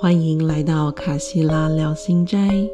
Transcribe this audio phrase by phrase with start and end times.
[0.00, 2.70] 欢迎来到卡西拉聊心斋，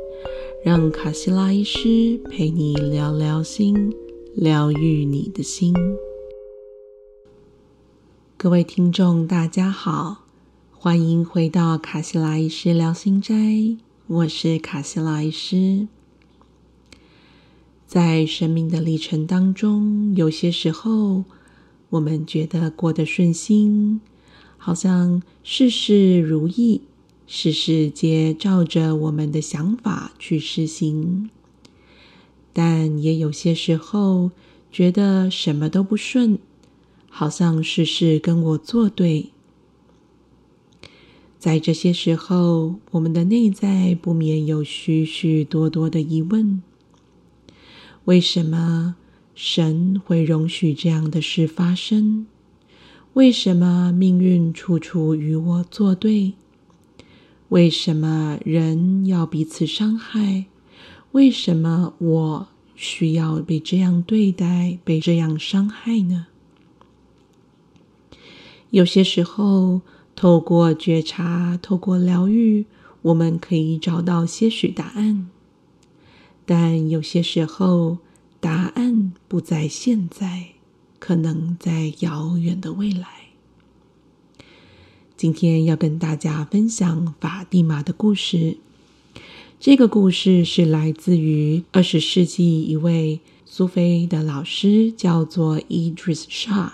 [0.62, 3.94] 让卡西拉医师陪你聊聊心，
[4.34, 5.72] 疗愈你的心。
[8.36, 10.26] 各位听众，大家好，
[10.70, 13.34] 欢迎回到卡西拉医师聊心斋，
[14.06, 15.88] 我是卡西拉医师。
[17.86, 21.24] 在生命的历程当中，有些时候
[21.88, 24.02] 我们觉得过得顺心，
[24.58, 26.82] 好像事事如意。
[27.26, 31.30] 事事皆照着我们的想法去实行，
[32.52, 34.30] 但也有些时候
[34.70, 36.38] 觉得什么都不顺，
[37.08, 39.30] 好像事事跟我作对。
[41.38, 46.62] 在这些时候，我们的内在不免有许许多多的疑问：
[48.04, 48.96] 为什么
[49.34, 52.26] 神会容许这样的事发生？
[53.14, 56.34] 为什么命运处处与我作对？
[57.54, 60.46] 为什么人要彼此伤害？
[61.12, 66.26] 为什么我需要被这样对待、被这样伤害呢？
[68.70, 69.82] 有些时候，
[70.16, 72.66] 透过觉察、透过疗愈，
[73.02, 75.28] 我们可以找到些许答案；
[76.44, 77.98] 但有些时候，
[78.40, 80.54] 答案不在现在，
[80.98, 83.23] 可能在遥远的未来。
[85.24, 88.58] 今天要跟大家分享法蒂玛的故事。
[89.58, 96.72] 这个故事是来自于二十世纪一位苏菲的老师，叫做 Idris Shah。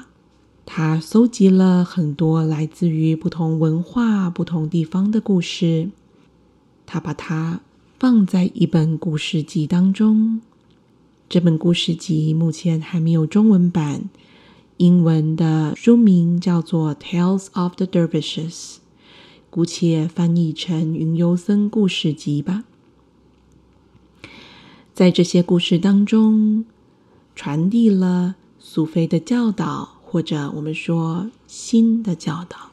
[0.67, 5.91] 他搜集了很多来自于不同文化、不同地方的故事，
[6.87, 7.61] 他把它
[8.01, 10.41] 放在一本故事集当中。
[11.29, 14.11] 这本故事集目前还没有中文版。
[14.81, 18.49] 英文的书名叫做《Tales of the Dervishes》，
[19.51, 22.65] 姑且翻译成《云游僧故事集》吧。
[24.95, 26.65] 在这些故事当中，
[27.37, 32.71] 传递了苏菲的教导，或者我们说新的教导。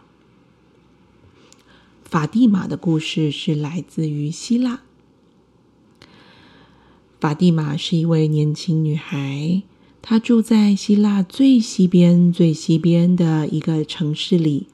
[2.05, 4.79] 法蒂玛的故事是来自于希腊。
[7.19, 9.63] 法蒂玛是一位年轻女孩。
[10.09, 14.68] 他住在希腊最西边、最西边的一个城市里。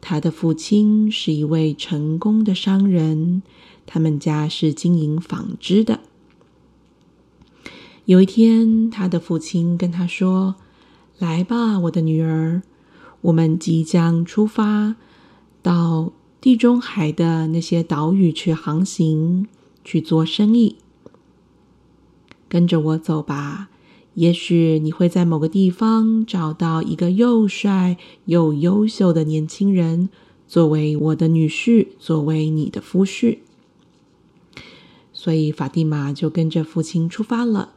[0.00, 3.42] 他的父亲是一位成功的商人，
[3.84, 6.00] 他们家是经营纺织的。
[8.06, 10.54] 有一天，他的父亲跟他说
[11.20, 12.62] ：“来吧，我的女儿，
[13.20, 14.96] 我们即将出发
[15.60, 19.46] 到地中海的那些岛屿去航行，
[19.84, 20.76] 去做生意。
[22.48, 23.68] 跟着我走吧。”
[24.14, 30.08] 也许你会在某个地方找到一个又帅又优秀的年轻人，
[30.46, 33.38] 作为我的女婿，作为你的夫婿。
[35.12, 37.74] 所以法蒂玛就跟着父亲出发了。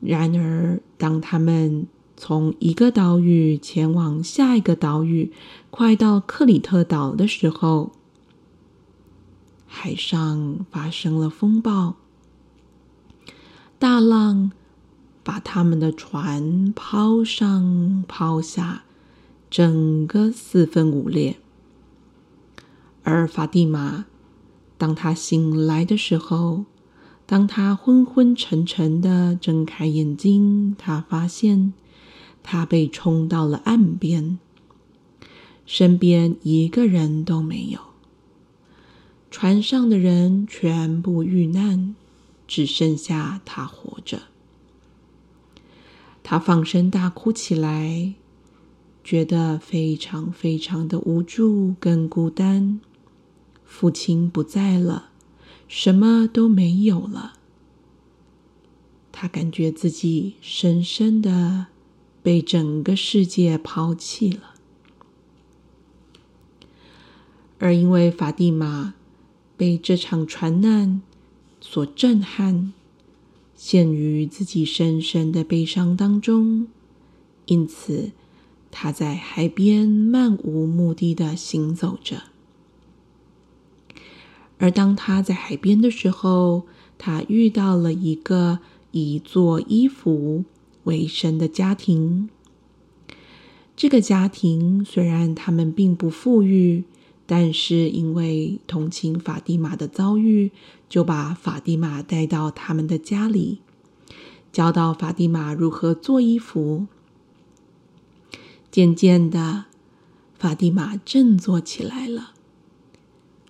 [0.00, 5.32] 然而，当他们从一个岛屿前往下一个岛屿，
[5.70, 7.92] 快到克里特岛的时候，
[9.66, 11.96] 海上发生了风暴。
[13.78, 14.52] 大浪
[15.22, 18.84] 把他们的船抛上抛下，
[19.50, 21.36] 整个四分五裂。
[23.02, 24.06] 而法蒂玛，
[24.78, 26.64] 当他醒来的时候，
[27.26, 31.74] 当他昏昏沉沉的睁开眼睛，他发现
[32.42, 34.38] 他被冲到了岸边，
[35.66, 37.80] 身边一个人都没有，
[39.30, 41.94] 船上的人全部遇难。
[42.46, 44.22] 只剩下他活着，
[46.22, 48.14] 他放声大哭起来，
[49.02, 52.80] 觉得非常非常的无助跟孤单。
[53.64, 55.10] 父亲不在了，
[55.66, 57.34] 什么都没有了，
[59.10, 61.66] 他感觉自己深深的
[62.22, 64.54] 被整个世界抛弃了。
[67.58, 68.94] 而因为法蒂玛
[69.56, 71.02] 被这场船难。
[71.68, 72.72] 所震撼，
[73.56, 76.68] 陷于自己深深的悲伤当中，
[77.46, 78.12] 因此
[78.70, 82.22] 他在海边漫无目的的行走着。
[84.58, 86.66] 而当他在海边的时候，
[86.96, 88.60] 他遇到了一个
[88.92, 90.44] 以做衣服
[90.84, 92.30] 为生的家庭。
[93.74, 96.84] 这个家庭虽然他们并不富裕。
[97.26, 100.52] 但是因为同情法蒂玛的遭遇，
[100.88, 103.58] 就把法蒂玛带到他们的家里，
[104.52, 106.86] 教导法蒂玛如何做衣服。
[108.70, 109.64] 渐渐的，
[110.38, 112.34] 法蒂玛振作起来了，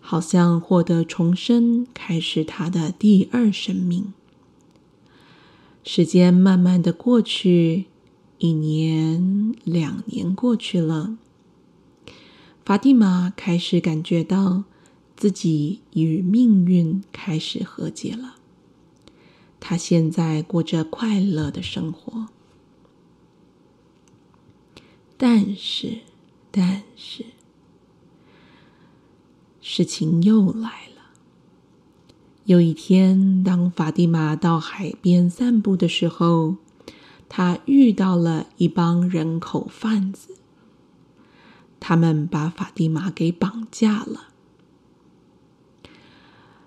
[0.00, 4.14] 好像获得重生，开始他的第二生命。
[5.82, 7.87] 时间慢慢的过去，
[8.38, 11.19] 一年、两年过去了，
[12.66, 14.64] 法蒂玛开始感觉到
[15.16, 18.34] 自己与命运开始和解了。
[19.60, 22.26] 他现在过着快乐的生活，
[25.16, 25.98] 但是，
[26.50, 27.26] 但是，
[29.60, 31.12] 事情又来了。
[32.46, 36.56] 有一天，当法蒂玛到海边散步的时候，
[37.28, 40.34] 他遇到了一帮人口贩子，
[41.78, 44.28] 他们把法蒂玛给绑架了。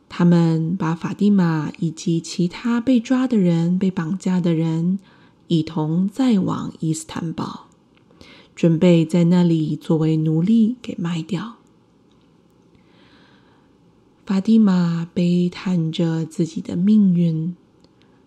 [0.07, 4.99] 他们把法蒂玛以及其他被抓的人、被绑架的人
[5.47, 7.67] 一同载往伊斯坦堡，
[8.55, 11.57] 准备在那里作为奴隶给卖掉。
[14.25, 17.55] 法蒂玛悲叹着自己的命运，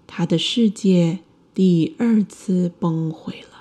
[0.06, 1.20] 他的世界
[1.54, 3.51] 第二次崩毁了。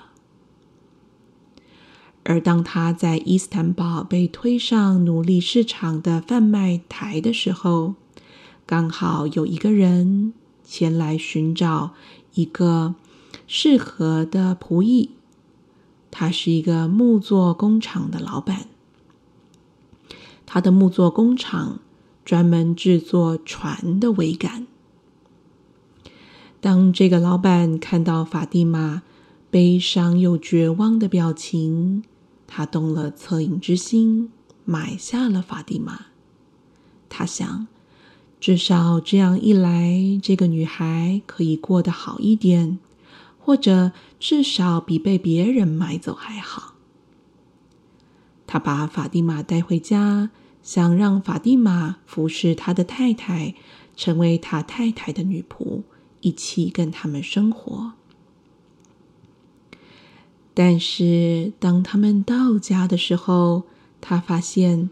[2.24, 7.94] 而当他在伊斯坦堡被推上奴隶市场的贩卖台的时候，
[8.64, 10.32] 刚好有一个人
[10.62, 11.94] 前来寻找
[12.34, 12.94] 一个
[13.48, 15.10] 适合的仆役，
[16.12, 18.66] 他是一个木作工厂的老板。
[20.46, 21.80] 他的木作工厂
[22.24, 24.66] 专门制作船的桅杆。
[26.60, 29.02] 当这个老板看到法蒂玛
[29.50, 32.04] 悲伤又绝望的表情，
[32.54, 34.30] 他动了恻隐之心，
[34.66, 36.08] 买下了法蒂玛。
[37.08, 37.66] 他想。
[38.38, 42.80] 至少这样一来，这个女孩可以过得好一点，
[43.38, 46.74] 或者至少比被别人买走还好。
[48.44, 53.54] 他把法蒂玛带回家，想让法蒂玛服侍他的太太，
[53.96, 55.82] 成为他太太的女仆，
[56.20, 57.92] 一起跟他们生活。
[60.54, 63.64] 但是当他们到家的时候，
[64.00, 64.90] 他发现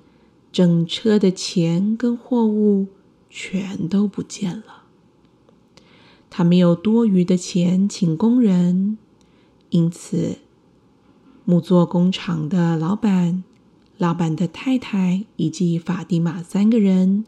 [0.53, 2.89] 整车的钱跟货物。
[3.33, 4.83] 全都不见了。
[6.31, 8.99] 他没有多余的钱请工人，
[9.69, 10.39] 因此
[11.45, 13.45] 木作工厂的老板、
[13.99, 17.25] 老板的太太以及法蒂玛三个人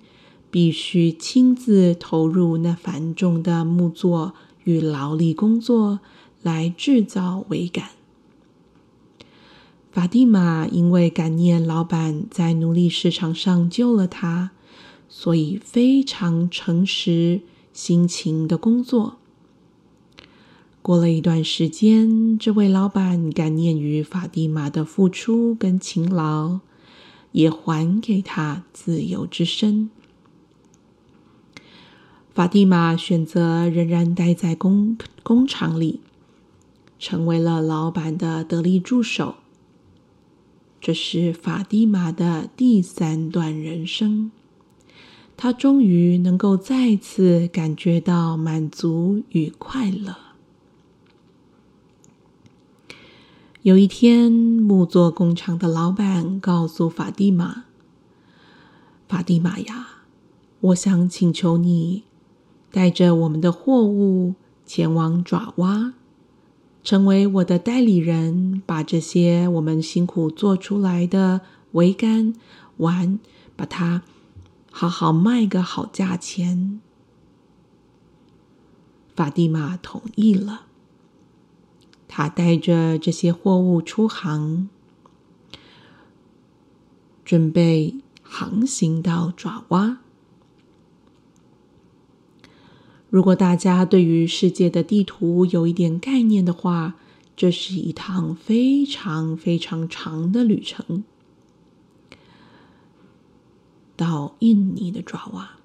[0.51, 4.35] 必须亲自投入那繁重的木作
[4.65, 6.01] 与劳力工作
[6.43, 7.91] 来制造桅杆。
[9.93, 14.51] 法蒂玛因为感念老板在奴隶市场上救了他。
[15.15, 17.43] 所以非常诚实、
[17.75, 19.19] 辛勤的工作。
[20.81, 26.61] 过了一段时间，这位老板感念于法蒂玛的付出跟勤劳，
[27.33, 29.91] 也还给他自由之身。
[32.33, 36.01] 法蒂玛选择仍然待在工工厂里，
[36.99, 39.35] 成为了老板的得力助手。
[40.85, 44.33] 这是法蒂玛的第三段人生。
[45.37, 50.17] 他终于能够再次感觉到满足与快乐。
[53.63, 57.67] 有一天，木作工厂的老板告诉法蒂玛
[59.09, 60.03] ：“法蒂玛呀，
[60.59, 62.03] 我想请求你
[62.73, 64.35] 带着我们的货物
[64.67, 65.95] 前往爪哇，
[66.85, 72.35] 成为我的代理人，把这些我们辛苦做出来的桅杆
[72.79, 73.19] 完，
[73.57, 74.03] 把它。”
[74.75, 76.81] 好好卖个好价钱，
[79.15, 80.63] 法蒂玛同意了。
[82.09, 84.71] 他带着这些货物出航，
[87.23, 89.99] 准备航行到爪哇。
[93.13, 96.95] 如果大家对于世界的地图有一点概念的话，
[97.37, 101.05] 这是一趟非常非常长的旅程。
[103.97, 105.59] 到印尼的爪哇，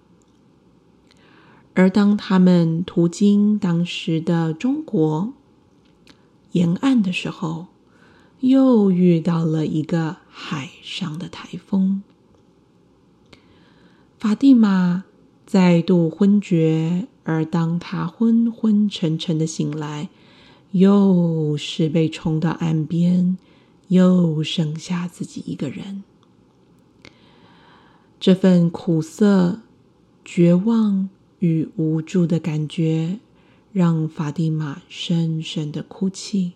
[1.73, 5.31] 而当他们途经当时的中国
[6.51, 7.67] 沿岸的时候，
[8.41, 12.03] 又遇到了一个海上的台风。
[14.19, 15.05] 法蒂玛
[15.45, 20.07] 再度昏厥，而当他昏昏沉沉的醒来，
[20.71, 23.37] 又是被冲到岸边，
[23.89, 26.05] 又剩下自己一个人。
[28.17, 29.59] 这份苦涩、
[30.23, 33.19] 绝望与无助的感觉，
[33.73, 36.53] 让法蒂玛深深的哭泣。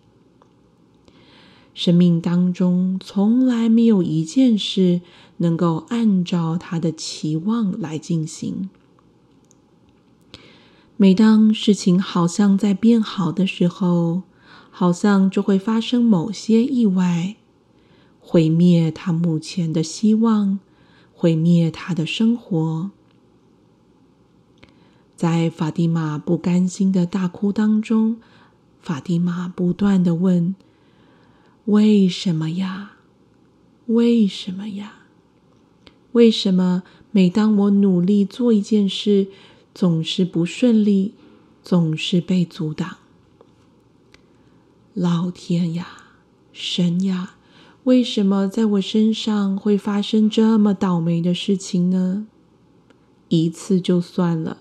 [1.74, 5.02] 生命当中从来没有一件事
[5.36, 8.70] 能够按照他的期望来进行。
[11.02, 14.22] 每当事情好像在变好的时候，
[14.70, 17.34] 好像就会发生某些意外，
[18.20, 20.60] 毁灭他目前的希望，
[21.12, 22.92] 毁灭他的生活。
[25.16, 28.18] 在法蒂玛不甘心的大哭当中，
[28.80, 30.54] 法蒂玛不断的问。
[31.64, 32.92] 为什么呀？
[33.86, 35.00] 为什么呀？
[36.12, 39.26] 为什么每当我努力做一件事，
[39.74, 41.14] 总是不顺利，
[41.62, 42.98] 总是被阻挡？
[44.94, 45.86] 老天呀，
[46.52, 47.36] 神呀，
[47.84, 52.26] 为什么在我身上会发生这么倒霉的事情呢？
[53.28, 54.58] 一次就算了，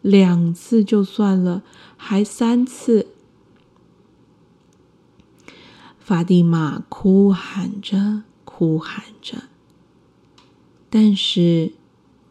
[0.00, 1.64] 两次就算了，
[1.96, 3.08] 还三次。
[5.98, 9.44] 法蒂玛哭喊着，哭喊着，
[10.88, 11.72] 但是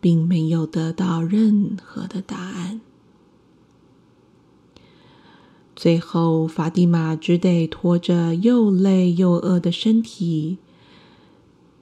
[0.01, 2.81] 并没有得到任何的答案。
[5.73, 10.57] 最后，法蒂玛只得拖着又累又饿的身体，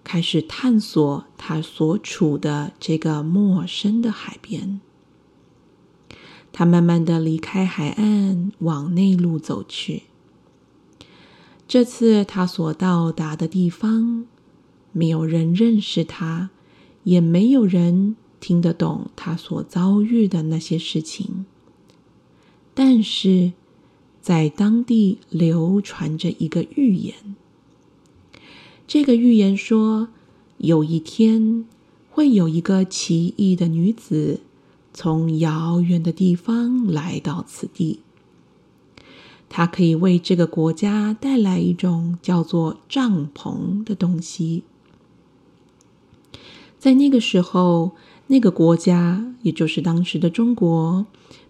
[0.03, 4.79] 开始探索他所处的这个陌生的海边。
[6.51, 10.03] 他慢慢的离开海岸，往内陆走去。
[11.67, 14.25] 这次他所到达的地方，
[14.91, 16.49] 没有人认识他，
[17.03, 21.45] 也没有人听得懂他所遭遇的那些事情。
[22.73, 23.53] 但是，
[24.21, 27.35] 在当地流传着一个预言。
[28.87, 30.09] 这个预言说，
[30.57, 31.65] 有一天
[32.09, 34.41] 会有一个奇异的女子，
[34.93, 37.99] 从遥远的地方来到此地。
[39.47, 44.63] 它可以为这个国家带来一种叫做帐篷的东西。
[46.79, 47.91] 在那个时候，
[48.27, 51.05] 那个国家，也就是当时的中国，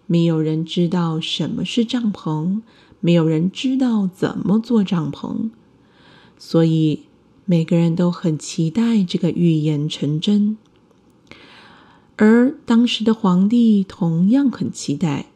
[0.06, 2.60] 没有人知道什么是帐篷，
[3.00, 5.50] 没有人知道怎么做帐篷，
[6.36, 7.04] 所以
[7.44, 10.58] 每个人都很期待这个预言成真。
[12.16, 15.26] 而当时的皇帝同样很期待，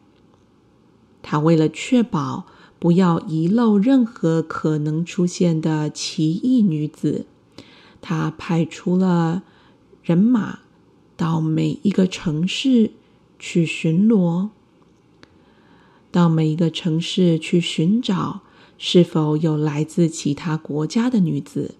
[1.23, 2.45] 他为了确保。
[2.77, 7.25] 不要遗漏任何可能出现的奇异女子。
[7.99, 9.41] 他派出了
[10.05, 10.59] 人马
[11.17, 12.91] 到每一个城市
[13.39, 14.49] 去巡逻，
[16.11, 18.41] 到每一个城市去寻找
[18.77, 21.73] 是否有来自其他国家的女子，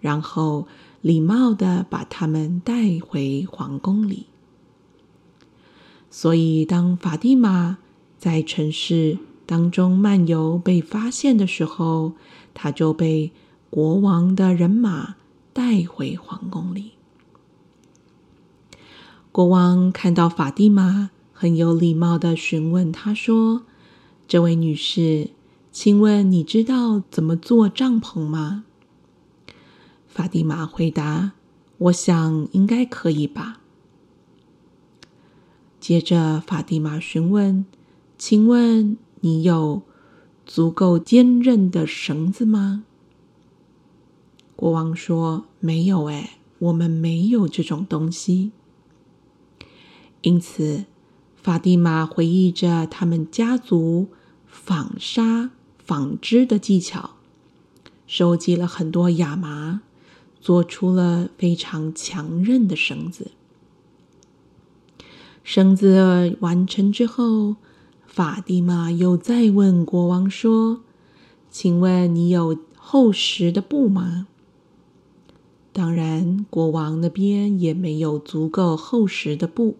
[0.00, 0.68] 然后
[1.00, 4.26] 礼貌的把她们带回皇宫里。
[6.08, 7.78] 所以，当法蒂玛
[8.16, 9.18] 在城市。
[9.44, 12.12] 当中漫游被发现的时候，
[12.54, 13.32] 她就被
[13.68, 15.16] 国王的人马
[15.52, 16.92] 带回皇宫里。
[19.32, 23.62] 国王看到法蒂玛，很有礼貌的询问他说
[24.28, 25.30] ：“这位女士，
[25.72, 28.64] 请问你知道怎么做帐篷吗？”
[30.06, 31.32] 法蒂玛回答
[31.78, 33.60] ：“我想应该可以吧。”
[35.80, 37.64] 接着，法蒂玛询问
[38.18, 39.82] ：“请问？”你有
[40.44, 42.82] 足够坚韧的绳子吗？
[44.56, 48.50] 国王说：“没有，哎，我们没有这种东西。”
[50.22, 50.86] 因此，
[51.36, 54.08] 法蒂玛回忆着他们家族
[54.46, 57.16] 纺纱、纺织的技巧，
[58.06, 59.82] 收集了很多亚麻，
[60.40, 63.32] 做出了非常强韧的绳子。
[65.44, 67.56] 绳子完成之后。
[68.04, 70.82] 法蒂玛又再问国王说
[71.50, 74.28] ：“请问你有厚实的布吗？”
[75.72, 79.78] 当然，国王那边也没有足够厚实的布，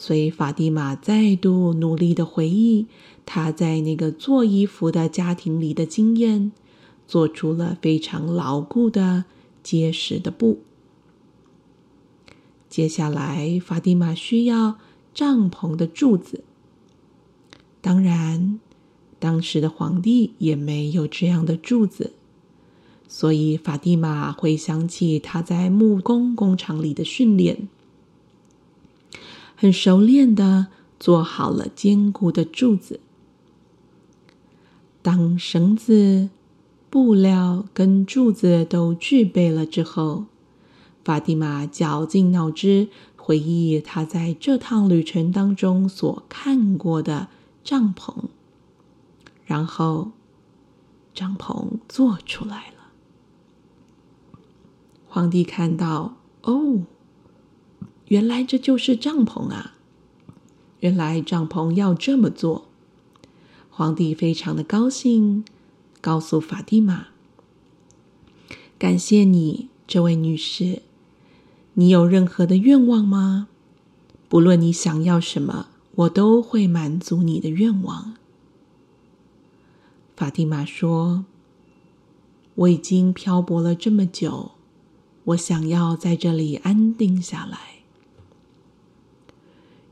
[0.00, 2.86] 所以法蒂玛再度努力的回忆
[3.26, 6.52] 他在那个做衣服的家庭里的经验，
[7.08, 9.24] 做出了非常牢固的、
[9.60, 10.60] 结实的布。
[12.70, 14.78] 接下来，法蒂玛需要
[15.12, 16.44] 帐篷的柱子。
[17.80, 18.60] 当然，
[19.18, 22.12] 当时的皇帝也没有这样的柱子，
[23.08, 27.68] 所以法蒂玛回想起他在木工工厂里的训练，
[29.60, 30.68] 很熟练的
[31.00, 33.00] 做好了坚固的柱子。
[35.02, 36.30] 当绳子、
[36.88, 40.26] 布料跟柱子都具备了之后，
[41.02, 42.86] 法蒂玛绞尽脑汁
[43.16, 47.26] 回忆他在这趟旅程当中所看过的。
[47.64, 48.14] 帐篷，
[49.44, 50.12] 然后
[51.12, 52.92] 帐篷做出来了。
[55.06, 56.84] 皇帝看到，哦，
[58.08, 59.74] 原来这就是帐篷啊！
[60.80, 62.66] 原来帐篷要这么做。
[63.70, 65.44] 皇帝非常的高兴，
[66.00, 67.08] 告诉法蒂玛
[68.78, 70.82] ：“感谢你，这位女士。
[71.74, 73.48] 你有任何的愿望吗？
[74.28, 78.14] 不论你想要什么，我都会满足你的愿望。”
[80.16, 81.24] 法蒂玛说
[82.56, 84.52] ：“我已经漂泊了这么久，
[85.24, 87.58] 我想要在这里安定下来。”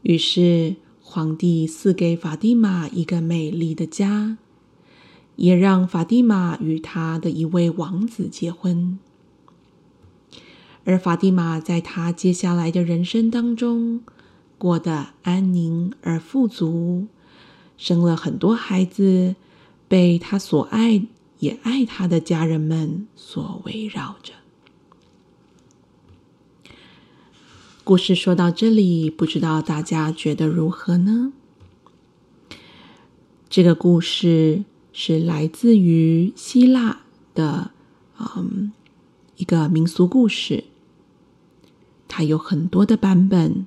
[0.07, 4.39] 于是，皇帝赐给法蒂玛一个美丽的家，
[5.35, 9.01] 也让法蒂玛与他的一位王子结婚。
[10.85, 14.03] 而法蒂玛在他接下来的人生当中，
[14.59, 17.09] 过得安宁而富足，
[17.77, 19.35] 生了很多孩子。
[19.89, 21.03] 被他所爱
[21.39, 24.33] 也爱他的家人们所围绕着。
[27.87, 31.33] 故事说到这里，不知道大家觉得如何呢？
[33.49, 37.03] 这个故事是来自于希腊
[37.33, 37.71] 的，
[38.19, 38.73] 嗯，
[39.37, 40.65] 一个民俗故事。
[42.09, 43.65] 它有很多的版本，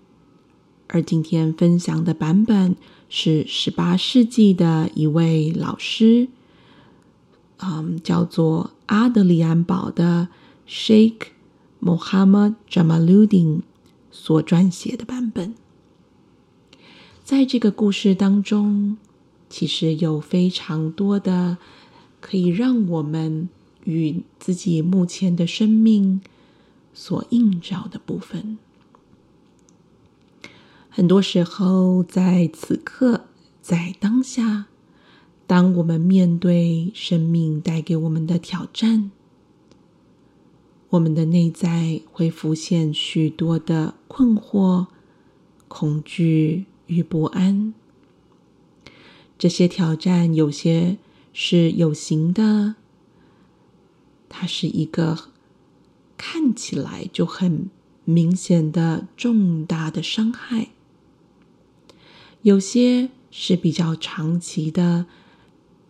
[0.88, 2.76] 而今天分享的版本。
[3.08, 6.28] 是十八世纪的一位老师，
[7.60, 10.28] 嗯，叫做阿德里安堡的
[10.68, 11.20] Sheikh
[11.82, 13.62] Mohammad Jamaluddin
[14.22, 15.56] 所撰写的版本。
[17.24, 18.98] 在这个故事当中，
[19.50, 21.58] 其实有非常多的
[22.20, 23.48] 可以让我们
[23.86, 26.20] 与自己目前的生命
[26.94, 28.58] 所映照的部分。
[30.90, 33.28] 很多时候，在此刻，
[33.62, 34.66] 在当下，
[35.48, 39.12] 当我们面对生命带给我们的挑战，
[40.92, 44.88] 我们的内在会浮现许多的困惑、
[45.68, 47.74] 恐惧与不安。
[49.38, 50.98] 这些挑战有些
[51.32, 52.76] 是有形的，
[54.28, 55.30] 它是一个
[56.18, 57.70] 看起来就很
[58.04, 60.70] 明显的重大的伤害。
[62.42, 65.06] 有些是比较长期的，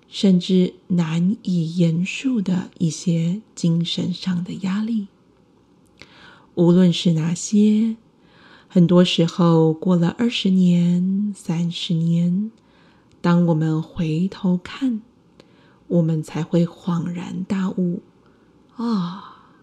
[0.09, 5.07] 甚至难以言述的一些精神上的压力。
[6.55, 7.95] 无论是哪些，
[8.67, 12.51] 很多时候过了二十年、三十年，
[13.21, 15.01] 当我们回头看，
[15.87, 18.01] 我们才会恍然大悟：
[18.75, 19.53] 啊，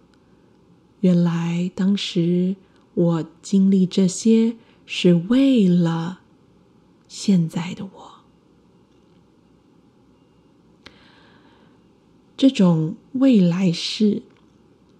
[1.00, 2.56] 原来当时
[2.94, 4.56] 我经历这些
[4.87, 6.20] 是为了。
[7.09, 8.15] 现在的我，
[12.37, 14.22] 这种未来式，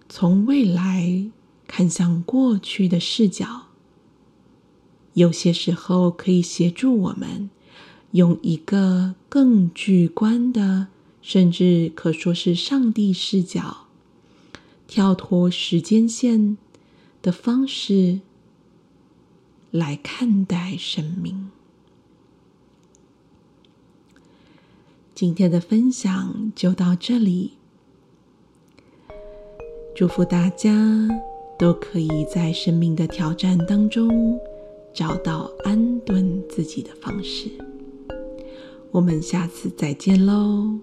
[0.09, 1.29] 从未来
[1.67, 3.67] 看向过去的视角，
[5.13, 7.51] 有些时候可以协助我们
[8.11, 10.87] 用一个更具观的，
[11.21, 13.85] 甚至可说是上帝视角，
[14.87, 16.57] 跳脱时间线
[17.21, 18.21] 的方式
[19.69, 21.51] 来看待生命。
[25.17, 27.53] 今天的分享就到这里，
[29.95, 30.69] 祝福大家
[31.57, 34.39] 都可以在生命的挑战当中
[34.93, 37.49] 找到安顿自己的方式。
[38.91, 40.77] 我们下次再见喽，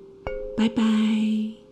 [0.57, 1.64] 拜拜。